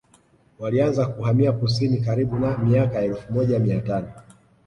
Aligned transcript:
Walianza 0.59 1.05
kuhamia 1.05 1.51
kusini 1.51 1.97
karibu 2.01 2.39
na 2.39 2.57
miaka 2.57 2.97
ya 2.99 3.03
elfu 3.05 3.33
moja 3.33 3.59
mia 3.59 3.81
tano 3.81 4.11